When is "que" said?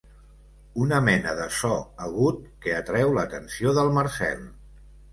2.65-2.75